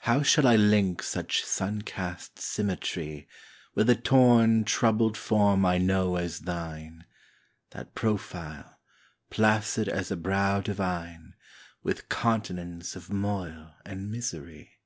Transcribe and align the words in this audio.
How 0.00 0.20
shall 0.22 0.46
I 0.46 0.56
link 0.56 1.02
such 1.02 1.42
sun 1.42 1.80
cast 1.80 2.38
symmetry 2.38 3.26
With 3.74 3.86
the 3.86 3.94
torn 3.96 4.64
troubled 4.64 5.16
form 5.16 5.64
I 5.64 5.78
know 5.78 6.16
as 6.16 6.40
thine, 6.40 7.06
That 7.70 7.94
profile, 7.94 8.78
placid 9.30 9.88
as 9.88 10.10
a 10.10 10.16
brow 10.18 10.60
divine, 10.60 11.32
With 11.82 12.10
continents 12.10 12.94
of 12.94 13.08
moil 13.10 13.76
and 13.86 14.10
misery? 14.10 14.80